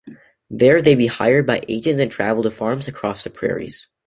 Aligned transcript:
There 0.49 0.81
they 0.81 0.95
be 0.95 1.05
hired 1.05 1.45
by 1.45 1.61
agents 1.69 2.01
and 2.01 2.11
travel 2.11 2.41
to 2.41 2.49
farms 2.49 2.87
across 2.87 3.23
the 3.23 3.29
prairies. 3.29 3.87